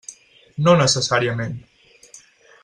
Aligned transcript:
No 0.67 0.73
necessàriament. 0.79 1.55